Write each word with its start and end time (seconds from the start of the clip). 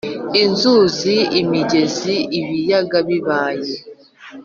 Inzuzi 0.43 1.15
imigezi 1.41 2.15
ibiyaga 2.39 2.97
ibibaya 3.03 3.73